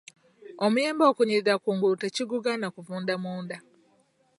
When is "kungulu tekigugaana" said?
1.63-2.67